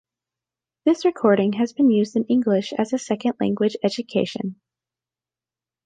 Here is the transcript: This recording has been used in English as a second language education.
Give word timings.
This 0.83 1.05
recording 1.05 1.53
has 1.53 1.73
been 1.73 1.91
used 1.91 2.15
in 2.15 2.23
English 2.23 2.73
as 2.73 2.91
a 2.91 2.97
second 2.97 3.35
language 3.39 3.77
education. 3.83 4.59